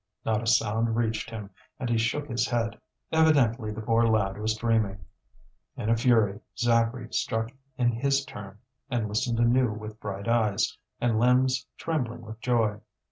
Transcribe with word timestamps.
Not 0.25 0.41
a 0.41 0.47
sound 0.47 0.95
reached 0.95 1.29
him, 1.29 1.51
and 1.79 1.87
he 1.87 1.99
shook 1.99 2.27
his 2.27 2.47
head; 2.47 2.81
evidently 3.11 3.71
the 3.71 3.83
poor 3.83 4.07
lad 4.07 4.39
was 4.39 4.55
dreaming. 4.55 5.05
In 5.77 5.91
a 5.91 5.95
fury, 5.95 6.39
Zacharie 6.57 7.13
struck 7.13 7.51
in 7.77 7.91
his 7.91 8.25
turn, 8.25 8.57
and 8.89 9.07
listened 9.07 9.39
anew 9.39 9.71
with 9.71 9.99
bright 9.99 10.27
eyes, 10.27 10.75
and 10.99 11.19
limbs 11.19 11.67
trembling 11.77 12.23
with 12.23 12.39
joy. 12.41 12.79